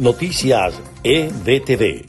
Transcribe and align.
Noticias 0.00 0.80
EBTV. 1.04 2.08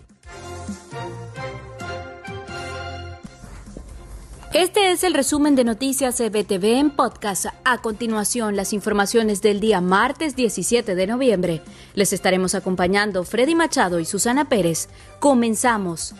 Este 4.54 4.91
es 4.94 5.04
el 5.04 5.13
resumen 5.13 5.57
de 5.57 5.65
Noticias 5.65 6.21
EBTV 6.21 6.79
en 6.79 6.91
podcast. 6.91 7.47
A 7.65 7.79
continuación, 7.79 8.55
las 8.55 8.71
informaciones 8.71 9.41
del 9.41 9.59
día 9.59 9.81
martes 9.81 10.38
17 10.38 10.96
de 10.96 11.05
noviembre. 11.05 11.62
Les 11.93 12.13
estaremos 12.13 12.55
acompañando 12.55 13.25
Freddy 13.25 13.55
Machado 13.55 14.00
y 14.00 14.05
Susana 14.05 14.48
Pérez. 14.48 14.88
Comenzamos. 15.20 16.16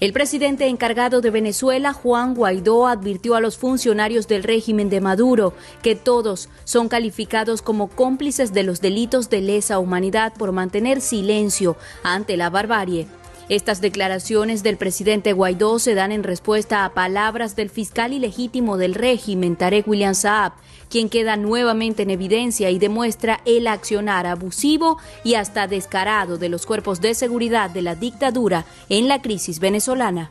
El 0.00 0.14
presidente 0.14 0.66
encargado 0.66 1.20
de 1.20 1.28
Venezuela, 1.28 1.92
Juan 1.92 2.34
Guaidó, 2.34 2.86
advirtió 2.86 3.34
a 3.34 3.40
los 3.42 3.58
funcionarios 3.58 4.26
del 4.26 4.44
régimen 4.44 4.88
de 4.88 5.02
Maduro 5.02 5.52
que 5.82 5.94
todos 5.94 6.48
son 6.64 6.88
calificados 6.88 7.60
como 7.60 7.88
cómplices 7.88 8.54
de 8.54 8.62
los 8.62 8.80
delitos 8.80 9.28
de 9.28 9.42
lesa 9.42 9.78
humanidad 9.78 10.32
por 10.32 10.52
mantener 10.52 11.02
silencio 11.02 11.76
ante 12.02 12.38
la 12.38 12.48
barbarie. 12.48 13.08
Estas 13.50 13.80
declaraciones 13.80 14.62
del 14.62 14.76
presidente 14.76 15.32
Guaidó 15.32 15.80
se 15.80 15.96
dan 15.96 16.12
en 16.12 16.22
respuesta 16.22 16.84
a 16.84 16.94
palabras 16.94 17.56
del 17.56 17.68
fiscal 17.68 18.12
ilegítimo 18.12 18.76
del 18.76 18.94
régimen, 18.94 19.56
Tarek 19.56 19.88
William 19.88 20.14
Saab, 20.14 20.52
quien 20.88 21.08
queda 21.08 21.36
nuevamente 21.36 22.04
en 22.04 22.10
evidencia 22.10 22.70
y 22.70 22.78
demuestra 22.78 23.40
el 23.46 23.66
accionar 23.66 24.24
abusivo 24.28 24.98
y 25.24 25.34
hasta 25.34 25.66
descarado 25.66 26.38
de 26.38 26.48
los 26.48 26.64
cuerpos 26.64 27.00
de 27.00 27.12
seguridad 27.14 27.70
de 27.70 27.82
la 27.82 27.96
dictadura 27.96 28.66
en 28.88 29.08
la 29.08 29.20
crisis 29.20 29.58
venezolana. 29.58 30.30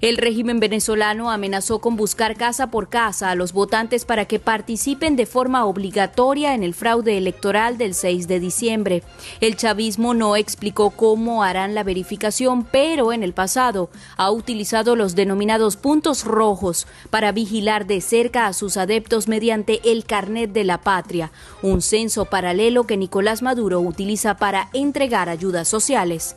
El 0.00 0.16
régimen 0.16 0.60
venezolano 0.60 1.30
amenazó 1.30 1.80
con 1.80 1.94
buscar 1.94 2.34
casa 2.34 2.70
por 2.70 2.88
casa 2.88 3.30
a 3.30 3.34
los 3.34 3.52
votantes 3.52 4.06
para 4.06 4.24
que 4.24 4.38
participen 4.38 5.14
de 5.14 5.26
forma 5.26 5.66
obligatoria 5.66 6.54
en 6.54 6.62
el 6.62 6.72
fraude 6.72 7.18
electoral 7.18 7.76
del 7.76 7.92
6 7.92 8.26
de 8.26 8.40
diciembre. 8.40 9.02
El 9.42 9.56
chavismo 9.56 10.14
no 10.14 10.36
explicó 10.36 10.88
cómo 10.88 11.44
harán 11.44 11.74
la 11.74 11.82
verificación, 11.82 12.64
pero 12.64 13.12
en 13.12 13.22
el 13.22 13.34
pasado 13.34 13.90
ha 14.16 14.30
utilizado 14.30 14.96
los 14.96 15.14
denominados 15.14 15.76
puntos 15.76 16.24
rojos 16.24 16.86
para 17.10 17.32
vigilar 17.32 17.86
de 17.86 18.00
cerca 18.00 18.46
a 18.46 18.54
sus 18.54 18.78
adeptos 18.78 19.28
mediante 19.28 19.82
el 19.84 20.06
carnet 20.06 20.50
de 20.50 20.64
la 20.64 20.80
patria, 20.80 21.30
un 21.60 21.82
censo 21.82 22.24
paralelo 22.24 22.84
que 22.84 22.96
Nicolás 22.96 23.42
Maduro 23.42 23.80
utiliza 23.80 24.38
para 24.38 24.70
entregar 24.72 25.28
ayudas 25.28 25.68
sociales. 25.68 26.36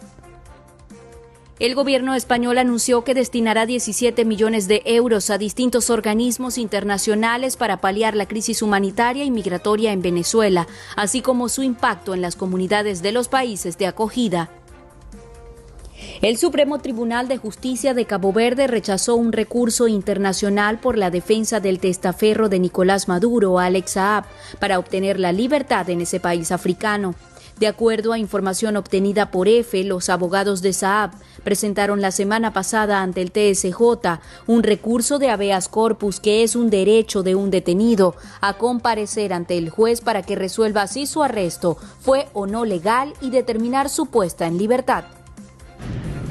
El 1.63 1.75
gobierno 1.75 2.13
español 2.13 2.57
anunció 2.57 3.05
que 3.05 3.13
destinará 3.13 3.65
17 3.65 4.25
millones 4.25 4.67
de 4.67 4.81
euros 4.83 5.29
a 5.29 5.37
distintos 5.37 5.89
organismos 5.89 6.57
internacionales 6.57 7.55
para 7.55 7.77
paliar 7.77 8.17
la 8.17 8.27
crisis 8.27 8.61
humanitaria 8.61 9.23
y 9.23 9.31
migratoria 9.31 9.93
en 9.93 10.01
Venezuela, 10.01 10.67
así 10.97 11.21
como 11.21 11.47
su 11.47 11.63
impacto 11.63 12.13
en 12.13 12.21
las 12.21 12.35
comunidades 12.35 13.01
de 13.01 13.13
los 13.13 13.29
países 13.29 13.77
de 13.77 13.87
acogida. 13.87 14.49
El 16.21 16.35
Supremo 16.35 16.79
Tribunal 16.79 17.29
de 17.29 17.37
Justicia 17.37 17.93
de 17.93 18.03
Cabo 18.03 18.33
Verde 18.33 18.67
rechazó 18.67 19.15
un 19.15 19.31
recurso 19.31 19.87
internacional 19.87 20.79
por 20.79 20.97
la 20.97 21.11
defensa 21.11 21.61
del 21.61 21.79
testaferro 21.79 22.49
de 22.49 22.59
Nicolás 22.59 23.07
Maduro, 23.07 23.57
Alex 23.57 23.91
Saab, 23.91 24.25
para 24.59 24.79
obtener 24.79 25.17
la 25.17 25.31
libertad 25.31 25.89
en 25.89 26.01
ese 26.01 26.19
país 26.19 26.51
africano. 26.51 27.15
De 27.59 27.67
acuerdo 27.67 28.13
a 28.13 28.17
información 28.17 28.77
obtenida 28.77 29.29
por 29.29 29.47
EFE, 29.47 29.83
los 29.83 30.09
abogados 30.09 30.61
de 30.61 30.73
Saab 30.73 31.11
presentaron 31.43 32.01
la 32.01 32.11
semana 32.11 32.51
pasada 32.51 33.01
ante 33.01 33.21
el 33.21 33.31
TSJ 33.31 34.19
un 34.47 34.63
recurso 34.63 35.19
de 35.19 35.29
habeas 35.29 35.69
corpus 35.69 36.19
que 36.19 36.43
es 36.43 36.55
un 36.55 36.69
derecho 36.69 37.21
de 37.21 37.35
un 37.35 37.51
detenido 37.51 38.15
a 38.41 38.53
comparecer 38.55 39.33
ante 39.33 39.57
el 39.57 39.69
juez 39.69 40.01
para 40.01 40.23
que 40.23 40.35
resuelva 40.35 40.87
si 40.87 41.05
su 41.05 41.21
arresto 41.21 41.77
fue 41.99 42.27
o 42.33 42.47
no 42.47 42.65
legal 42.65 43.13
y 43.21 43.29
determinar 43.29 43.89
su 43.89 44.07
puesta 44.07 44.47
en 44.47 44.57
libertad. 44.57 45.05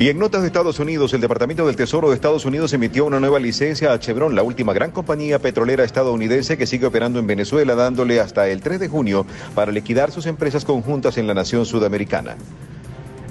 Y 0.03 0.09
en 0.09 0.19
notas 0.19 0.41
de 0.41 0.49
Estados 0.49 0.81
Unidos, 0.81 1.15
el 1.15 1.21
Departamento 1.21 1.65
del 1.65 1.77
Tesoro 1.77 2.09
de 2.09 2.17
Estados 2.17 2.45
Unidos 2.45 2.73
emitió 2.73 3.05
una 3.05 3.21
nueva 3.21 3.39
licencia 3.39 3.93
a 3.93 4.01
Chevron, 4.01 4.35
la 4.35 4.43
última 4.43 4.73
gran 4.73 4.91
compañía 4.91 5.39
petrolera 5.39 5.85
estadounidense 5.85 6.59
que 6.59 6.67
sigue 6.67 6.87
operando 6.87 7.21
en 7.21 7.29
Venezuela, 7.29 7.77
dándole 7.77 8.19
hasta 8.19 8.49
el 8.49 8.63
3 8.63 8.81
de 8.81 8.89
junio 8.89 9.25
para 9.55 9.71
liquidar 9.71 10.11
sus 10.11 10.27
empresas 10.27 10.65
conjuntas 10.65 11.19
en 11.19 11.29
la 11.29 11.35
nación 11.35 11.67
sudamericana. 11.67 12.35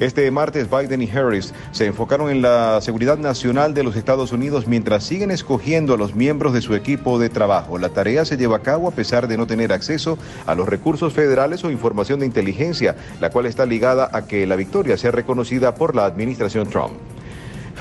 Este 0.01 0.31
martes 0.31 0.67
Biden 0.67 1.03
y 1.03 1.11
Harris 1.11 1.53
se 1.71 1.85
enfocaron 1.85 2.31
en 2.31 2.41
la 2.41 2.81
seguridad 2.81 3.19
nacional 3.19 3.75
de 3.75 3.83
los 3.83 3.95
Estados 3.95 4.31
Unidos 4.31 4.65
mientras 4.65 5.03
siguen 5.03 5.29
escogiendo 5.29 5.93
a 5.93 5.97
los 5.97 6.15
miembros 6.15 6.53
de 6.53 6.61
su 6.61 6.73
equipo 6.73 7.19
de 7.19 7.29
trabajo. 7.29 7.77
La 7.77 7.89
tarea 7.89 8.25
se 8.25 8.35
lleva 8.35 8.57
a 8.57 8.61
cabo 8.61 8.87
a 8.87 8.95
pesar 8.95 9.27
de 9.27 9.37
no 9.37 9.45
tener 9.45 9.71
acceso 9.71 10.17
a 10.47 10.55
los 10.55 10.67
recursos 10.67 11.13
federales 11.13 11.63
o 11.63 11.69
información 11.69 12.19
de 12.19 12.25
inteligencia, 12.25 12.95
la 13.19 13.29
cual 13.29 13.45
está 13.45 13.67
ligada 13.67 14.09
a 14.11 14.25
que 14.25 14.47
la 14.47 14.55
victoria 14.55 14.97
sea 14.97 15.11
reconocida 15.11 15.75
por 15.75 15.95
la 15.95 16.05
administración 16.05 16.67
Trump. 16.67 16.93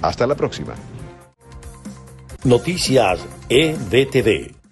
Hasta 0.04 0.28
la 0.28 0.36
próxima. 0.36 0.76
Noticias 2.44 3.26
EBTV. 3.50 4.65